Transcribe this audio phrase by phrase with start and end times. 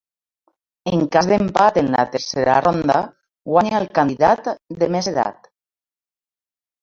[0.91, 2.97] En cas d'empat en la tercera ronda,
[3.51, 4.49] guanya el candidat
[4.81, 5.51] de més edat.